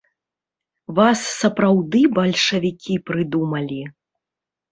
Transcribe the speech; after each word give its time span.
Вас 0.99 1.19
сапраўды 1.41 2.01
бальшавікі 2.17 2.93
прыдумалі! 3.09 3.77